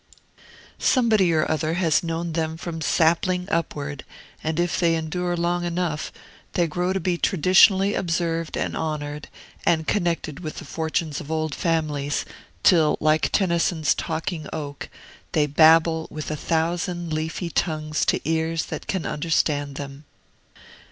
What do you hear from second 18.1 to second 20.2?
ears that can understand them.